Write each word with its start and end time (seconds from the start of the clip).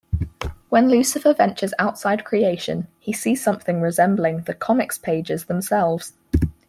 When 0.69 0.89
Lucifer 0.89 1.31
ventures 1.31 1.75
outside 1.77 2.23
Creation, 2.25 2.87
he 2.97 3.13
sees 3.13 3.43
something 3.43 3.81
resembling 3.81 4.39
the 4.45 4.55
comics 4.55 4.97
pages 4.97 5.45
themselves. 5.45 6.13